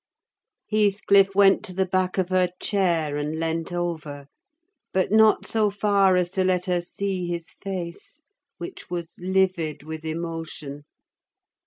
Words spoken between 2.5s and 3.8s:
chair, and leant